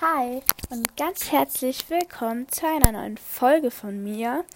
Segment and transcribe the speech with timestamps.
[0.00, 0.40] Hi
[0.70, 4.46] und ganz herzlich willkommen zu einer neuen Folge von mir.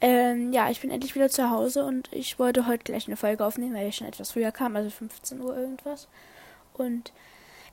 [0.00, 3.44] Ähm, ja, ich bin endlich wieder zu Hause und ich wollte heute gleich eine Folge
[3.44, 6.06] aufnehmen, weil ich schon etwas früher kam, also 15 Uhr irgendwas.
[6.74, 7.12] Und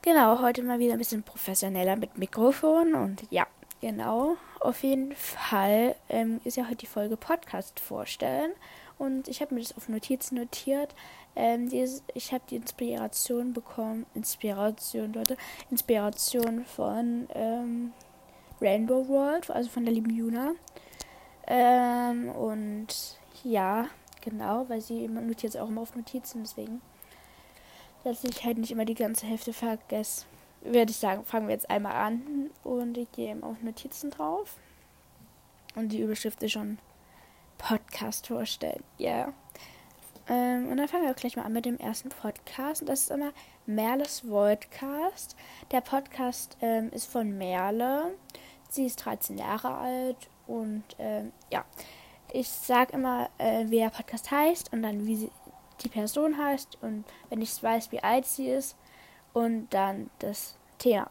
[0.01, 3.45] genau, heute mal wieder ein bisschen professioneller mit Mikrofon und ja,
[3.81, 8.51] genau, auf jeden Fall ähm, ist ja heute die Folge Podcast vorstellen
[9.01, 10.93] und ich habe mir das auf Notizen notiert.
[11.35, 15.37] Ähm, dieses, ich habe die Inspiration bekommen, Inspiration, Leute,
[15.71, 17.93] Inspiration von ähm,
[18.61, 20.51] Rainbow World, also von der lieben Juna.
[21.47, 22.89] Ähm, und
[23.43, 23.87] ja,
[24.21, 26.79] genau, weil sie notiert auch immer auf Notizen, deswegen,
[28.03, 30.25] dass ich halt nicht immer die ganze Hälfte vergesse,
[30.61, 34.57] würde ich sagen, fangen wir jetzt einmal an und ich gehe eben auf Notizen drauf.
[35.73, 36.77] Und die Überschrift ist schon
[37.61, 38.83] Podcast vorstellen.
[38.97, 39.09] Ja.
[39.09, 39.33] Yeah.
[40.27, 42.87] Ähm, und dann fangen wir gleich mal an mit dem ersten Podcast.
[42.87, 43.31] Das ist immer
[43.65, 45.35] Merles Worldcast.
[45.71, 48.15] Der Podcast ähm, ist von Merle.
[48.69, 51.65] Sie ist 13 Jahre alt und ähm, ja,
[52.31, 55.31] ich sage immer, äh, wie der Podcast heißt und dann wie sie,
[55.81, 58.75] die Person heißt und wenn ich weiß, wie alt sie ist
[59.33, 61.09] und dann das Thema.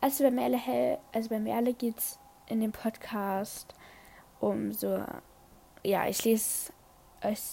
[0.00, 3.74] Also bei Merle, also bei Merle geht es in dem Podcast
[4.40, 5.04] um so,
[5.82, 6.72] ja, ich lese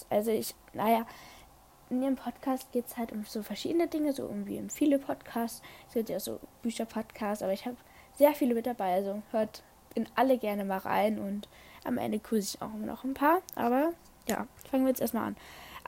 [0.09, 1.06] also ich, naja,
[1.89, 5.61] in dem Podcast geht es halt um so verschiedene Dinge, so irgendwie um viele Podcasts.
[5.88, 7.78] Es gibt ja so Bücher-Podcasts, aber ich habe
[8.17, 9.64] sehr viele mit dabei, also hört
[9.95, 11.47] in alle gerne mal rein und
[11.84, 13.42] am Ende grüße ich auch immer noch ein paar.
[13.56, 13.94] Aber
[14.28, 15.38] ja, fangen wir jetzt erstmal an.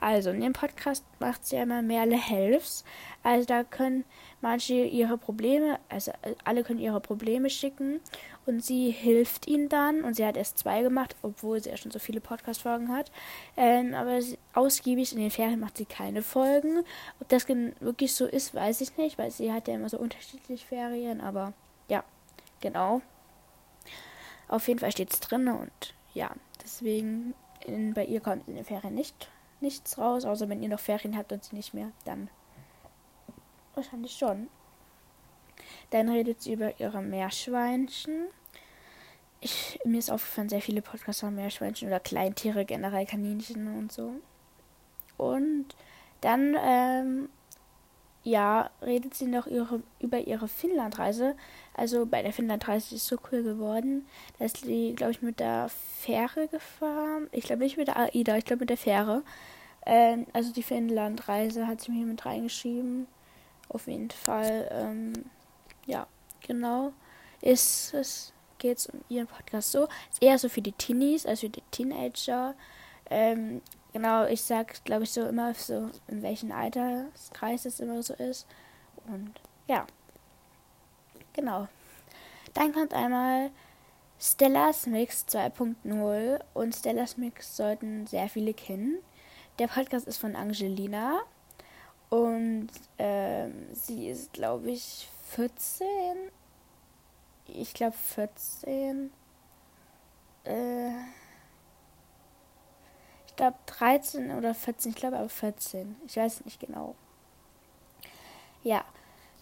[0.00, 2.84] Also, in dem Podcast macht sie einmal Merle Helfs.
[3.22, 4.04] Also, da können
[4.40, 6.12] manche ihre Probleme, also
[6.44, 8.00] alle können ihre Probleme schicken
[8.46, 10.02] und sie hilft ihnen dann.
[10.02, 13.12] Und sie hat erst zwei gemacht, obwohl sie ja schon so viele Podcast-Folgen hat.
[13.56, 14.18] Ähm, aber
[14.54, 16.82] ausgiebig in den Ferien macht sie keine Folgen.
[17.20, 20.66] Ob das wirklich so ist, weiß ich nicht, weil sie hat ja immer so unterschiedliche
[20.66, 21.20] Ferien.
[21.20, 21.52] Aber
[21.88, 22.04] ja,
[22.60, 23.02] genau.
[24.48, 26.30] Auf jeden Fall steht es drin und ja,
[26.64, 27.34] deswegen
[27.66, 29.28] in, bei ihr kommt in den Ferien nicht
[29.62, 32.28] nichts raus, außer wenn ihr noch Ferien habt und sie nicht mehr, dann
[33.74, 34.48] wahrscheinlich schon.
[35.90, 38.28] Dann redet sie über ihre Meerschweinchen.
[39.40, 44.14] Ich, mir ist aufgefallen, sehr viele Podcasts haben Meerschweinchen oder Kleintiere, generell Kaninchen und so.
[45.16, 45.66] Und
[46.20, 47.28] dann, ähm,
[48.22, 51.36] ja, redet sie noch ihre, über ihre Finnlandreise.
[51.74, 54.06] Also bei der Finnlandreise ist so cool geworden,
[54.38, 57.28] dass sie, glaube ich, mit der Fähre gefahren.
[57.32, 59.22] Ich glaube nicht mit der AIDA, ich glaube mit der Fähre.
[59.86, 63.06] Ähm, also die Finnlandreise hat sie mir mit reingeschrieben.
[63.68, 65.12] Auf jeden Fall, ähm,
[65.86, 66.06] ja,
[66.46, 66.92] genau.
[67.40, 69.88] Ist es geht um ihren Podcast so.
[70.10, 72.54] Ist eher so für die Teenies, also für die Teenager.
[73.08, 78.14] Ähm, genau, ich sag, glaube ich, so immer so, in welchem Alterskreis es immer so
[78.14, 78.46] ist.
[79.06, 79.32] Und
[79.66, 79.86] ja.
[81.32, 81.68] Genau.
[82.54, 83.50] Dann kommt einmal
[84.18, 88.98] Stellas Mix 2.0 und Stellas Mix sollten sehr viele kennen.
[89.58, 91.20] Der Podcast ist von Angelina
[92.10, 92.68] und
[92.98, 95.86] ähm, sie ist, glaube ich, 14.
[97.46, 99.10] Ich glaube 14.
[100.44, 100.90] Äh,
[103.40, 104.90] glaube 13 oder 14.
[104.90, 105.96] Ich glaube aber 14.
[106.06, 106.94] Ich weiß nicht genau.
[108.62, 108.84] Ja,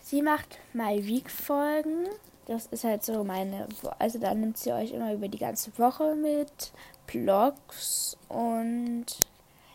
[0.01, 2.07] sie macht My Week Folgen.
[2.47, 6.15] Das ist halt so meine, also da nimmt sie euch immer über die ganze Woche
[6.15, 6.73] mit,
[7.07, 9.05] Blogs und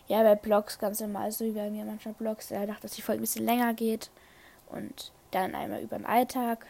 [0.08, 3.02] ja, bei Blogs ganz normal, so wie bei mir manchmal Blogs, da dachte, dass die
[3.02, 4.10] Folge ein bisschen länger geht.
[4.68, 6.66] Und dann einmal über den Alltag.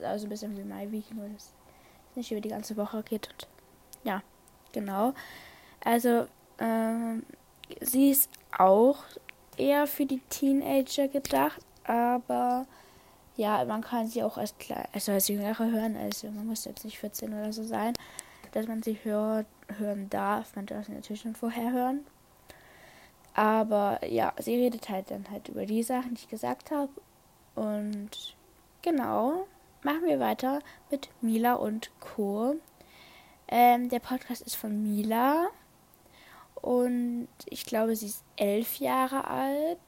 [0.00, 1.52] Also ein bisschen wie My Week, nur dass
[2.10, 3.28] es nicht über die ganze Woche geht.
[3.28, 3.48] Und
[4.04, 4.22] ja,
[4.72, 5.14] genau.
[5.84, 6.26] Also,
[6.58, 7.24] ähm,
[7.80, 8.98] sie ist auch
[9.56, 12.66] eher für die Teenager gedacht, aber
[13.36, 14.54] ja, man kann sie auch als,
[14.92, 15.96] also als Jüngere hören.
[15.96, 17.94] Also man muss jetzt nicht 14 oder so sein,
[18.52, 19.46] dass man sie hört,
[19.78, 20.54] hören darf.
[20.54, 22.00] Man darf sie natürlich schon vorher hören.
[23.34, 26.90] Aber ja, sie redet halt dann halt über die Sachen, die ich gesagt habe.
[27.54, 28.10] Und
[28.82, 29.46] genau,
[29.82, 30.60] machen wir weiter
[30.90, 32.56] mit Mila und Co.
[33.48, 35.48] Ähm, der Podcast ist von Mila.
[36.62, 39.78] Und ich glaube, sie ist elf Jahre alt,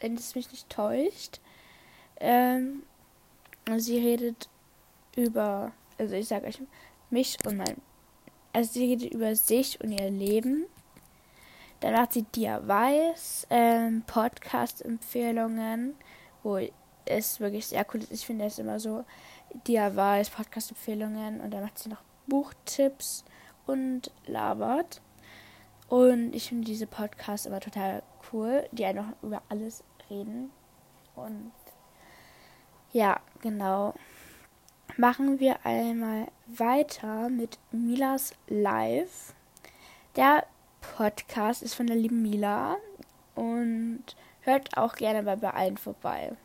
[0.00, 1.40] wenn es mich nicht täuscht.
[2.18, 2.82] Ähm,
[3.76, 4.48] sie redet
[5.16, 6.60] über, also ich sage euch,
[7.10, 7.76] mich und mein,
[8.52, 10.66] also sie redet über sich und ihr Leben.
[11.78, 15.94] Dann macht sie Dia Weiß, ähm, Podcast-Empfehlungen,
[16.42, 16.58] wo
[17.06, 18.12] es wirklich sehr cool ist.
[18.12, 19.04] Ich finde es immer so,
[19.66, 23.24] Dia Weiß, Podcast-Empfehlungen und dann macht sie noch Buchtipps
[23.66, 25.00] und labert.
[25.90, 30.52] Und ich finde diese Podcasts immer total cool, die einfach über alles reden.
[31.16, 31.50] Und
[32.92, 33.94] ja, genau.
[34.96, 39.34] machen wir einmal weiter mit Milas Live.
[40.14, 40.46] Der
[40.80, 42.76] Podcast ist von der lieben Mila
[43.34, 44.04] und
[44.42, 46.36] hört auch gerne mal bei allen vorbei.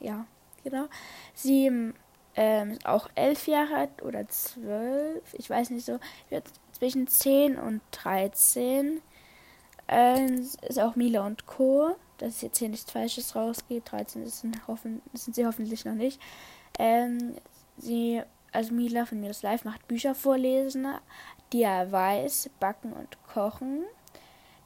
[0.00, 0.26] Ja,
[0.64, 0.86] genau.
[1.34, 1.94] Sie
[2.34, 5.98] ähm, ist auch elf Jahre alt oder zwölf, ich weiß nicht so,
[6.78, 9.00] zwischen zehn und dreizehn.
[9.88, 11.96] Ähm, ist auch Mila und Co.
[12.18, 13.92] Dass jetzt hier nichts Falsches rausgeht.
[13.92, 16.20] 13 sind, hoffen, sind sie hoffentlich noch nicht.
[16.78, 17.34] Ähm,
[17.76, 18.22] sie,
[18.52, 20.86] also Mila von mir das Live macht Bücher vorlesen,
[21.52, 23.84] DIYs, Backen und Kochen,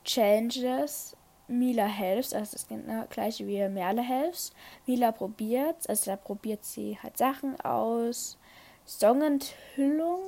[0.05, 1.15] Challenges,
[1.47, 4.53] Mila helps, also das genau gleiche wie Merle helps.
[4.87, 8.39] Mila probiert, also da probiert sie halt Sachen aus.
[8.85, 10.21] Songenthüllung,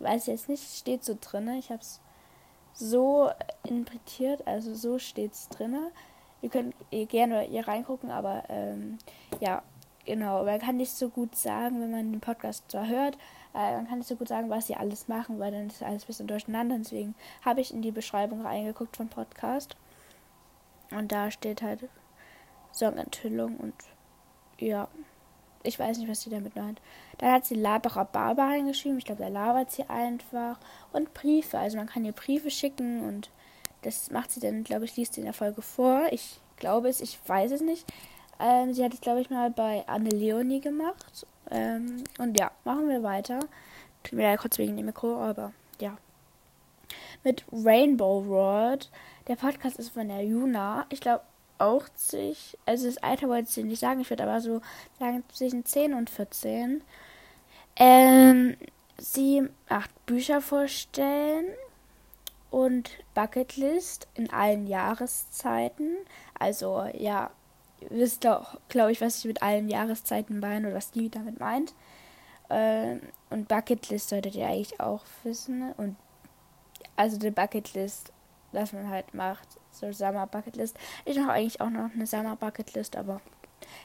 [0.00, 1.48] weiß jetzt nicht, steht so drin.
[1.58, 2.00] Ich habe es
[2.72, 3.30] so
[3.64, 5.76] interpretiert, also so steht es drin.
[6.40, 8.98] Ihr könnt gerne hier reingucken, aber ähm,
[9.40, 9.62] ja,
[10.04, 10.44] genau.
[10.44, 13.16] Man kann nicht so gut sagen, wenn man den Podcast zwar hört,
[13.54, 16.04] äh, man kann nicht so gut sagen, was sie alles machen, weil dann ist alles
[16.04, 16.78] ein bisschen durcheinander.
[16.78, 19.76] Deswegen habe ich in die Beschreibung reingeguckt vom Podcast.
[20.90, 21.88] Und da steht halt
[22.72, 23.74] Songenthüllung und
[24.58, 24.88] ja,
[25.62, 26.80] ich weiß nicht, was sie damit meint.
[27.18, 28.98] Dann hat sie Laberer Barber reingeschrieben.
[28.98, 30.58] Ich glaube, da labert sie einfach.
[30.92, 31.58] Und Briefe.
[31.58, 33.30] Also man kann ihr Briefe schicken und
[33.82, 36.06] das macht sie dann, glaube ich, liest sie in der Folge vor.
[36.10, 37.86] Ich glaube es, ich weiß es nicht.
[38.40, 41.26] Ähm, sie hat es, glaube ich, mal bei Anne Leonie gemacht.
[41.50, 43.40] Ähm, und ja, machen wir weiter.
[44.04, 45.96] Tut mir leid kurz wegen dem Mikro, aber ja.
[47.24, 48.90] Mit Rainbow World.
[49.26, 50.86] Der Podcast ist von der Juna.
[50.88, 51.22] Ich glaube
[51.58, 54.60] auch sich, also das Alter wollte ich nicht sagen, ich würde aber so
[54.98, 56.82] sagen zwischen 10 und 14.
[57.76, 58.56] Ähm,
[58.98, 61.46] sie macht Bücher vorstellen
[62.50, 65.96] und Bucketlist in allen Jahreszeiten.
[66.38, 67.30] Also ja,
[67.80, 71.40] ihr wisst doch, glaube ich, was ich mit allen Jahreszeiten meine oder was die damit
[71.40, 71.74] meint.
[72.50, 73.00] Ähm,
[73.30, 75.72] und Bucketlist solltet ihr eigentlich auch wissen.
[75.76, 75.96] Und
[76.96, 78.12] also die Bucketlist,
[78.52, 80.76] was man halt macht, so Summer Bucketlist.
[81.04, 83.20] Ich mache eigentlich auch noch eine Summer Bucketlist, aber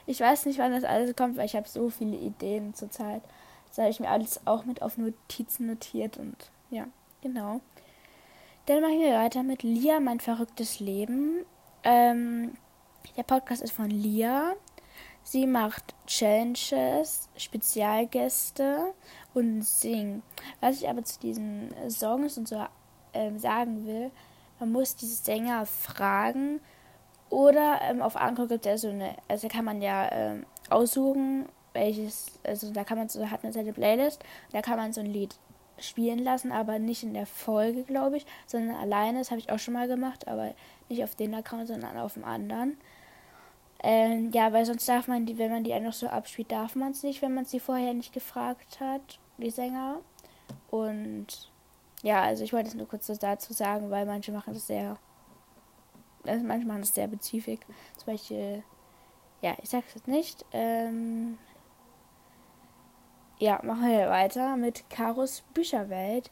[0.06, 3.22] ich weiß nicht, wann das alles kommt, weil ich habe so viele Ideen zurzeit.
[3.68, 6.36] Das habe ich mir alles auch mit auf Notizen notiert und
[6.70, 6.86] ja,
[7.22, 7.60] genau.
[8.66, 11.44] Dann machen wir weiter mit Lia, mein verrücktes Leben.
[11.82, 12.56] Ähm,
[13.16, 14.54] der Podcast ist von Lia.
[15.22, 18.92] Sie macht Challenges, Spezialgäste
[19.32, 20.22] und singt.
[20.60, 22.64] Was ich aber zu diesen Songs und so
[23.12, 24.10] ähm, sagen will,
[24.60, 26.60] man muss diese Sänger fragen
[27.30, 32.38] oder ähm, auf Anchor gibt es so eine, also kann man ja ähm, aussuchen, welches,
[32.44, 34.22] also da kann man so, hat man seine Playlist,
[34.52, 35.34] da kann man so ein Lied
[35.78, 39.18] spielen lassen, aber nicht in der Folge, glaube ich, sondern alleine.
[39.18, 40.54] Das habe ich auch schon mal gemacht, aber
[40.88, 42.76] nicht auf den Account, sondern auf dem anderen.
[43.82, 46.92] Ähm, ja, weil sonst darf man die, wenn man die einfach so abspielt, darf man
[46.92, 50.00] es nicht, wenn man sie vorher nicht gefragt hat, die Sänger.
[50.70, 51.50] Und
[52.04, 54.98] ja, also ich wollte es nur kurz dazu sagen, weil manche machen das sehr,
[56.26, 57.60] also manche machen das sehr spezifisch.
[57.96, 58.62] Zum Beispiel,
[59.40, 60.44] ja, ich sag's jetzt nicht.
[60.52, 61.38] Ähm,
[63.38, 66.30] ja, machen wir weiter mit Karos Bücherwelt.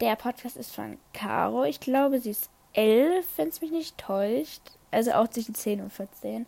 [0.00, 1.64] Der Podcast ist von Caro.
[1.64, 4.60] Ich glaube, sie ist elf, wenn es mich nicht täuscht.
[4.90, 6.44] Also auch zwischen 10 und 14.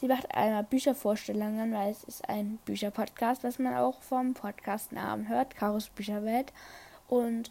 [0.00, 5.54] Sie macht einmal Büchervorstellungen, weil es ist ein Bücherpodcast, was man auch vom Podcastnamen hört,
[5.54, 6.54] Karos Bücherwelt.
[7.08, 7.50] Und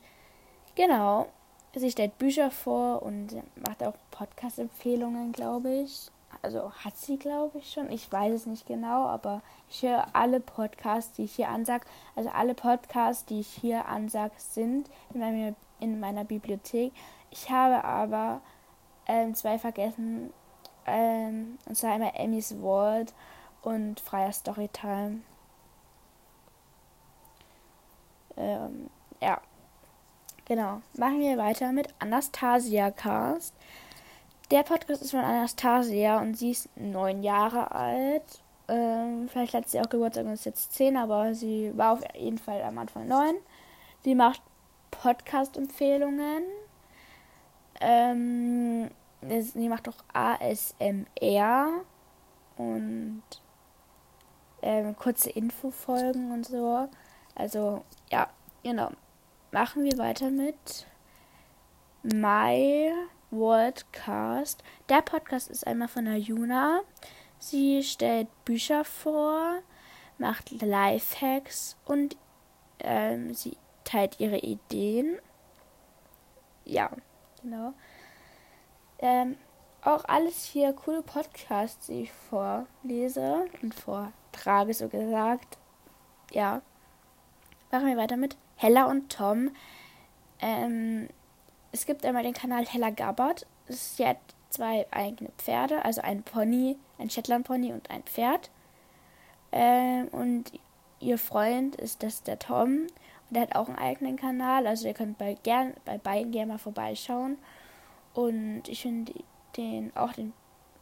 [0.76, 1.28] genau,
[1.74, 3.34] sie stellt Bücher vor und
[3.68, 7.92] macht auch Podcast-Empfehlungen, glaube ich also hat sie, glaube ich, schon.
[7.92, 11.86] Ich weiß es nicht genau, aber ich höre alle Podcasts, die ich hier ansage.
[12.16, 16.94] Also alle Podcasts, die ich hier ansage, sind in meiner, in meiner Bibliothek.
[17.32, 18.42] Ich habe aber
[19.08, 20.32] ähm, zwei vergessen.
[20.86, 23.14] Ähm, und zwar einmal Emmys World
[23.64, 25.22] und Freier Storytime.
[28.38, 28.90] Ähm,
[29.22, 29.42] ja.
[30.46, 30.82] Genau.
[30.96, 33.56] Machen wir weiter mit Anastasia Cast.
[34.52, 38.44] Der Podcast ist von Anastasia und sie ist neun Jahre alt.
[38.68, 42.38] Ähm, vielleicht hat sie auch Geburtstag und ist jetzt zehn, aber sie war auf jeden
[42.38, 43.36] Fall am Anfang neun.
[44.04, 44.42] Sie macht
[44.92, 46.44] Podcast-Empfehlungen.
[47.82, 48.92] Ähm,
[49.28, 51.70] sie macht auch ASMR
[52.58, 53.24] und
[54.62, 56.88] ähm, kurze Infofolgen und so.
[57.34, 58.30] Also, ja,
[58.62, 58.92] genau.
[59.56, 60.86] Machen wir weiter mit
[62.04, 62.92] Mai
[63.32, 64.62] Worldcast.
[64.90, 66.82] Der Podcast ist einmal von der Juna.
[67.40, 69.60] Sie stellt Bücher vor,
[70.18, 72.18] macht Lifehacks und
[72.80, 75.20] ähm, sie teilt ihre Ideen.
[76.66, 76.90] Ja,
[77.42, 77.74] genau.
[79.00, 79.38] Ähm,
[79.84, 85.58] auch alles hier coole Podcasts, die ich vorlese und vortrage, so gesagt.
[86.34, 86.62] Ja.
[87.72, 89.52] machen wir weiter mit Hella und Tom.
[90.40, 91.10] Ähm,
[91.72, 93.46] es gibt einmal den Kanal Hella Gabbard.
[93.68, 94.18] Sie hat
[94.50, 98.50] zwei eigene Pferde, also ein Pony, ein Shetland-Pony und ein Pferd.
[99.52, 100.52] Ähm, und
[101.00, 102.88] ihr Freund ist das der Tom.
[103.30, 104.68] Und der hat auch einen eigenen Kanal.
[104.68, 107.38] Also ihr könnt bei, gern, bei beiden gerne mal vorbeischauen.
[108.14, 109.14] Und ich finde
[109.58, 110.34] den auch den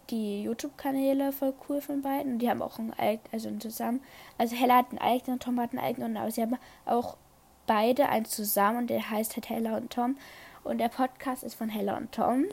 [0.10, 2.34] die YouTube-Kanäle voll cool von beiden.
[2.34, 4.02] Und die haben auch einen eigenen, also zusammen.
[4.38, 7.18] Also Hella hat einen eigenen, Tom hat einen eigenen, aber sie haben auch
[7.66, 10.18] beide einen zusammen und der heißt halt Hella und Tom.
[10.64, 12.46] Und der Podcast ist von Hella und Tom.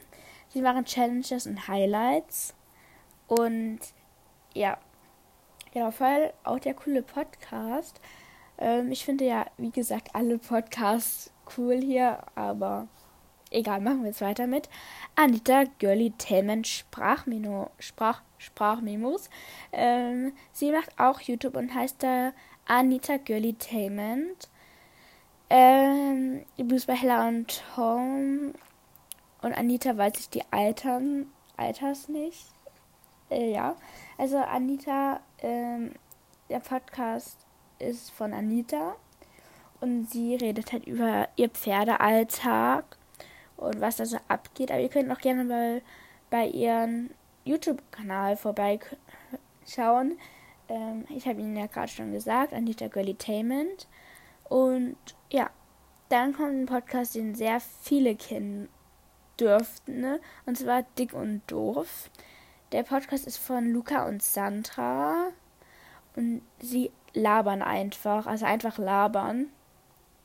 [0.49, 2.55] Sie machen Challenges und Highlights.
[3.29, 3.79] Und
[4.55, 4.79] ja,
[5.73, 8.01] ja, voll auch der coole Podcast.
[8.59, 12.89] Ähm, ich finde ja, wie gesagt, alle Podcasts cool hier, aber
[13.51, 14.69] egal, machen wir jetzt weiter mit
[15.15, 19.31] Anita Girly Tillman Sprachmino, Sprach, Sprachmemos.
[19.73, 22.33] Ähm, sie macht auch YouTube und heißt da
[22.67, 24.49] Anita Girly Tainment.
[25.51, 28.53] Ähm, übrigens bei Hella und Tom
[29.43, 31.27] und Anita weiß ich die Altern,
[31.57, 32.47] Alters nicht.
[33.31, 33.75] Äh, ja,
[34.17, 35.93] also Anita, ähm,
[36.49, 37.47] der Podcast
[37.81, 38.95] ist von Anita
[39.81, 42.85] und sie redet halt über ihr Pferdealltag
[43.57, 44.71] und was da so abgeht.
[44.71, 45.83] Aber ihr könnt auch gerne mal
[46.31, 47.11] bei ihrem
[47.45, 50.19] YouTube-Kanal vorbeischauen.
[50.69, 53.89] Ähm, ich habe Ihnen ja gerade schon gesagt, Anita Girlitainment.
[54.51, 54.97] Und
[55.31, 55.49] ja,
[56.09, 58.69] dann kommt ein Podcast, den sehr viele kennen
[59.39, 60.01] dürften.
[60.01, 60.21] Ne?
[60.45, 62.11] Und zwar Dick und Doof.
[62.73, 65.29] Der Podcast ist von Luca und Sandra.
[66.17, 69.47] Und sie labern einfach, also einfach labern.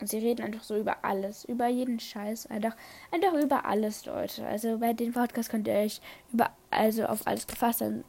[0.00, 2.76] Und sie reden einfach so über alles, über jeden Scheiß, einfach,
[3.12, 4.44] einfach über alles, Leute.
[4.44, 6.00] Also bei den Podcasts könnt ihr euch
[6.32, 8.02] über, also auf alles gefasst sein.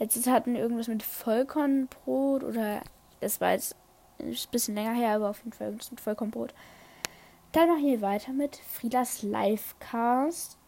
[0.00, 2.82] Letztes hatten wir irgendwas mit Vollkornbrot oder,
[3.20, 3.76] das war jetzt
[4.18, 6.54] ein bisschen länger her, aber auf jeden Fall irgendwas mit Vollkornbrot.
[7.52, 10.58] Dann machen wir weiter mit Friedas Livecast.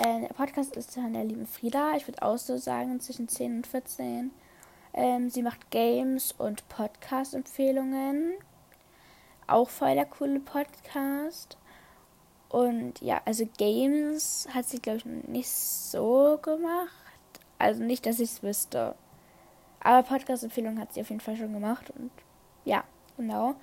[0.00, 1.94] Äh, der Podcast ist von der lieben Frieda.
[1.96, 4.30] Ich würde auch so sagen, zwischen 10 und 14.
[4.92, 8.34] Ähm, sie macht Games und Podcast-Empfehlungen
[9.50, 11.56] auch voll der coole Podcast.
[12.48, 16.90] Und ja, also Games hat sie, glaube ich, nicht so gemacht.
[17.58, 18.94] Also nicht, dass ich es wüsste.
[19.82, 21.90] Aber Podcast-Empfehlung hat sie auf jeden Fall schon gemacht.
[21.98, 22.10] Und
[22.64, 22.84] ja,
[23.16, 23.54] genau.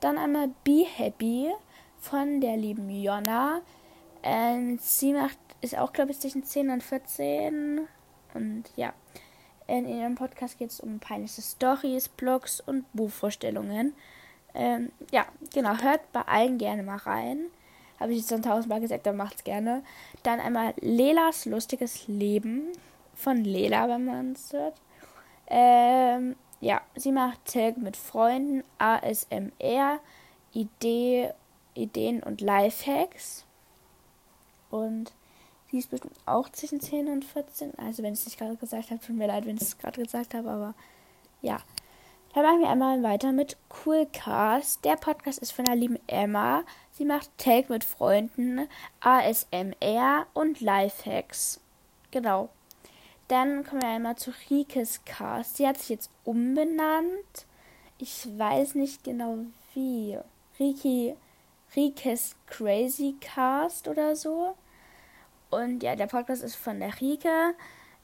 [0.00, 1.50] Dann einmal Be Happy
[1.98, 3.60] von der lieben Jonna.
[4.22, 7.88] Ähm, sie macht, ist auch, glaube ich, zwischen 10 und 14.
[8.34, 8.92] Und ja.
[9.66, 13.94] In ihrem Podcast geht es um peinliche Stories, Blogs und Buchvorstellungen.
[14.54, 17.46] Ähm, ja, genau, hört bei allen gerne mal rein.
[17.98, 19.82] Habe ich jetzt schon tausendmal gesagt, dann macht's gerne.
[20.22, 22.72] Dann einmal Lelas lustiges Leben
[23.14, 24.74] von Lela, wenn man es hört.
[25.48, 30.00] Ähm, ja, sie macht Tag mit Freunden, ASMR,
[30.52, 31.30] Idee,
[31.74, 33.44] Ideen und Lifehacks.
[34.70, 35.12] Und
[35.70, 37.78] sie ist bestimmt auch zwischen 10 und 14.
[37.78, 40.02] Also wenn ich es nicht gerade gesagt habe, tut mir leid, wenn ich es gerade
[40.02, 40.74] gesagt habe, aber
[41.42, 41.58] ja.
[42.34, 44.84] Dann machen wir einmal weiter mit Coolcast.
[44.84, 46.64] Der Podcast ist von der lieben Emma.
[46.90, 51.60] Sie macht Take mit Freunden, ASMR und Lifehacks.
[52.10, 52.48] Genau.
[53.28, 55.56] Dann kommen wir einmal zu Rikes Cast.
[55.56, 57.46] Sie hat sich jetzt umbenannt.
[57.98, 59.38] Ich weiß nicht genau
[59.74, 60.18] wie.
[60.58, 61.16] Riki,
[61.74, 64.54] Rikes Crazy Cast oder so.
[65.50, 67.54] Und ja, der Podcast ist von der Rike.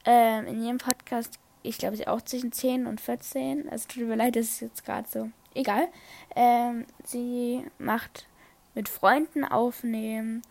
[0.05, 3.69] Ähm, in ihrem Podcast ich glaube, sie auch zwischen 10 und 14.
[3.69, 5.29] Also tut mir leid, das ist jetzt gerade so.
[5.53, 5.87] Egal.
[6.35, 8.25] Ähm, sie macht
[8.73, 10.41] mit Freunden aufnehmen.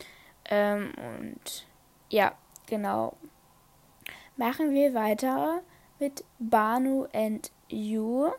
[0.49, 1.67] Ähm, und
[2.11, 2.33] ja,
[2.67, 3.17] genau.
[4.41, 5.61] Machen wir weiter
[5.99, 8.31] mit Banu and You.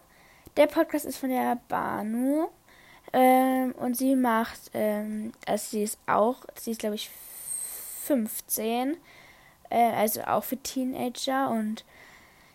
[0.57, 2.47] Der Podcast ist von der Banu.
[3.13, 7.11] Ähm, und sie macht, ähm, also sie ist auch, sie ist glaube ich
[8.05, 8.97] 15.
[9.69, 11.85] Äh, also auch für Teenager und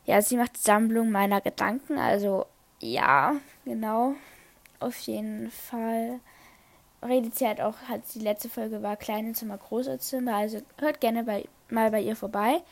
[0.06, 1.98] ja, sie macht Sammlung meiner Gedanken.
[1.98, 2.46] Also
[2.80, 4.16] ja, genau.
[4.80, 6.18] Auf jeden Fall
[7.00, 10.34] redet sie halt auch, hat die letzte Folge war kleine Zimmer, große Zimmer.
[10.34, 12.64] Also hört gerne bei, mal bei ihr vorbei.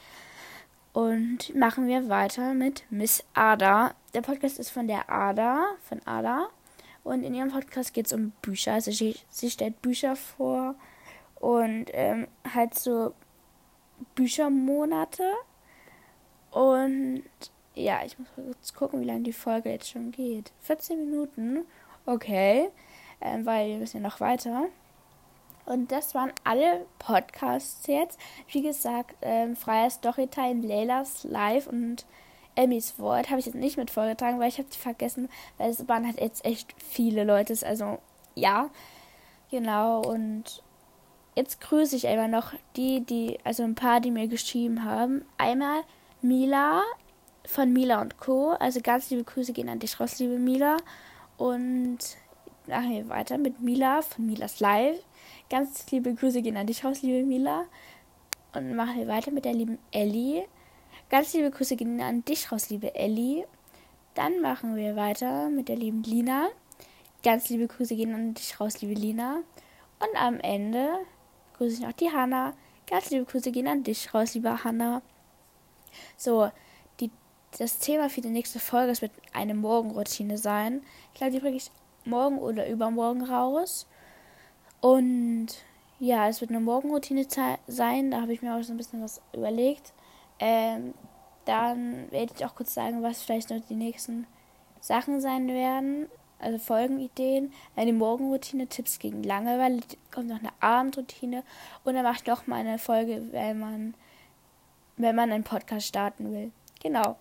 [0.95, 3.97] Und machen wir weiter mit Miss Ada.
[4.15, 6.47] Der Podcast ist von der Ada, von Ada.
[7.03, 8.75] Und in ihrem Podcast geht es um Bücher.
[8.75, 10.77] Also sie, sie, stellt Bücher vor
[11.41, 13.13] und ähm, halt so
[14.15, 15.33] Büchermonate.
[16.53, 17.25] Und
[17.75, 20.53] ja, ich muss kurz gucken, wie lange die Folge jetzt schon geht.
[20.61, 21.65] 14 Minuten.
[22.07, 22.71] Okay.
[23.21, 24.69] Ähm, weil wir müssen ja noch weiter.
[25.67, 28.19] Und das waren alle Podcasts jetzt.
[28.49, 32.05] Wie gesagt, ähm, freier Storytime, Leilas Live und
[32.55, 35.29] Emmys Wort habe ich jetzt nicht mit vorgetragen, weil ich habe die vergessen,
[35.59, 37.57] weil es waren halt jetzt echt viele Leute.
[37.67, 37.99] Also
[38.35, 38.71] ja,
[39.51, 40.03] genau.
[40.03, 40.63] Und
[41.35, 45.25] jetzt grüße ich einfach noch die, die, also ein paar, die mir geschrieben haben.
[45.39, 45.83] Einmal
[46.23, 46.83] Mila
[47.47, 48.51] von Mila und Co.
[48.53, 50.77] Also ganz liebe Grüße gehen an dich raus, liebe Mila.
[51.37, 51.99] Und
[52.67, 54.99] machen wir weiter mit Mila von Milas Live.
[55.51, 57.65] Ganz liebe Grüße gehen an dich raus, liebe Mila.
[58.55, 60.47] Und machen wir weiter mit der lieben Ellie.
[61.11, 63.47] Ganz liebe Grüße gehen an dich raus, liebe Ellie.
[64.15, 66.49] Dann machen wir weiter mit der lieben Lina.
[67.23, 69.43] Ganz liebe Grüße gehen an dich raus, liebe Lina.
[69.99, 70.99] Und am Ende
[71.57, 72.55] grüße ich noch die Hanna.
[72.87, 75.03] Ganz liebe Grüße gehen an dich raus, liebe Hanna.
[76.17, 76.51] So,
[77.01, 77.11] die,
[77.59, 80.83] das Thema für die nächste Folge wird eine Morgenroutine sein.
[81.13, 81.71] Ich glaube, die bringe ich
[82.05, 83.87] morgen oder übermorgen raus.
[84.85, 85.47] Und
[85.99, 87.27] ja, es wird eine Morgenroutine
[87.67, 88.11] sein.
[88.11, 89.95] Da habe ich mir auch so ein bisschen was überlegt.
[90.39, 90.93] Ähm,
[91.47, 94.27] dann werde ich auch kurz sagen, was vielleicht noch die nächsten
[94.81, 96.07] Sachen sein werden
[96.45, 99.81] also Folgenideen, eine Morgenroutine, Tipps gegen Langeweile,
[100.13, 101.43] kommt noch eine Abendroutine
[101.85, 103.95] und dann mache ich noch mal eine Folge, wenn man,
[104.97, 106.53] wenn man einen Podcast starten will.
[106.83, 107.17] Genau.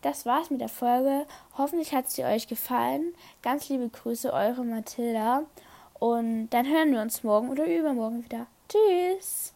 [0.00, 1.26] Das war's mit der Folge.
[1.56, 3.14] Hoffentlich hat sie euch gefallen.
[3.42, 5.44] Ganz liebe Grüße, eure Mathilda.
[6.02, 8.48] Und dann hören wir uns morgen oder übermorgen wieder.
[8.68, 9.54] Tschüss!